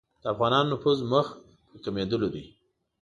[0.21, 1.27] د افغانانو نفوذ مخ
[1.69, 2.43] په کمېدلو دی.